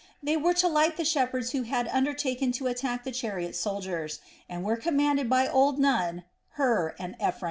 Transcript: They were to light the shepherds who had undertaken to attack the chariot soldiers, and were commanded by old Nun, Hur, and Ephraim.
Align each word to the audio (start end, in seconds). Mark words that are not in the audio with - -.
They 0.23 0.35
were 0.35 0.55
to 0.55 0.67
light 0.67 0.97
the 0.97 1.05
shepherds 1.05 1.51
who 1.51 1.61
had 1.61 1.87
undertaken 1.89 2.51
to 2.53 2.65
attack 2.65 3.03
the 3.03 3.11
chariot 3.11 3.55
soldiers, 3.55 4.19
and 4.49 4.63
were 4.63 4.75
commanded 4.77 5.29
by 5.29 5.47
old 5.47 5.77
Nun, 5.77 6.23
Hur, 6.55 6.95
and 6.97 7.13
Ephraim. 7.19 7.35